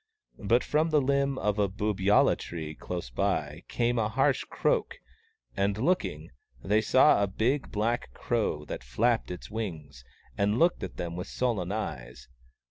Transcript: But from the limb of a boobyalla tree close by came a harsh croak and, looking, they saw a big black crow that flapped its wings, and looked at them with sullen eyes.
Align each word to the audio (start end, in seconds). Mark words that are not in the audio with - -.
But 0.43 0.63
from 0.63 0.89
the 0.89 0.99
limb 0.99 1.37
of 1.37 1.59
a 1.59 1.67
boobyalla 1.69 2.35
tree 2.35 2.73
close 2.73 3.11
by 3.11 3.61
came 3.67 3.99
a 3.99 4.09
harsh 4.09 4.43
croak 4.45 4.97
and, 5.55 5.77
looking, 5.77 6.31
they 6.63 6.81
saw 6.81 7.21
a 7.21 7.27
big 7.27 7.69
black 7.71 8.11
crow 8.11 8.65
that 8.65 8.83
flapped 8.83 9.29
its 9.29 9.51
wings, 9.51 10.03
and 10.35 10.57
looked 10.57 10.81
at 10.81 10.97
them 10.97 11.15
with 11.15 11.27
sullen 11.27 11.71
eyes. 11.71 12.27